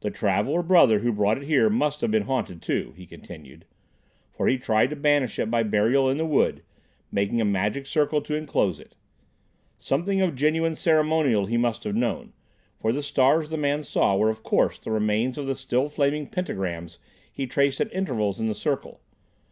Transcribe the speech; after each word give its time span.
"The 0.00 0.10
traveller 0.10 0.60
brother 0.60 0.98
who 0.98 1.12
brought 1.12 1.36
it 1.36 1.44
here 1.44 1.70
must 1.70 2.00
have 2.00 2.10
been 2.10 2.24
haunted 2.24 2.60
too," 2.60 2.92
he 2.96 3.06
continued, 3.06 3.64
"for 4.32 4.48
he 4.48 4.58
tried 4.58 4.90
to 4.90 4.96
banish 4.96 5.38
it 5.38 5.48
by 5.48 5.62
burial 5.62 6.10
in 6.10 6.16
the 6.16 6.26
wood, 6.26 6.64
making 7.12 7.40
a 7.40 7.44
magic 7.44 7.86
circle 7.86 8.20
to 8.22 8.34
enclose 8.34 8.80
it. 8.80 8.96
Something 9.78 10.20
of 10.20 10.34
genuine 10.34 10.74
ceremonial 10.74 11.46
he 11.46 11.56
must 11.56 11.84
have 11.84 11.94
known, 11.94 12.32
for 12.80 12.90
the 12.90 13.04
stars 13.04 13.50
the 13.50 13.56
man 13.56 13.84
saw 13.84 14.16
were 14.16 14.30
of 14.30 14.42
course 14.42 14.78
the 14.80 14.90
remains 14.90 15.38
of 15.38 15.46
the 15.46 15.54
still 15.54 15.88
flaming 15.88 16.26
pentagrams 16.26 16.98
he 17.32 17.46
traced 17.46 17.80
at 17.80 17.92
intervals 17.92 18.40
in 18.40 18.48
the 18.48 18.52
circle. 18.54 19.00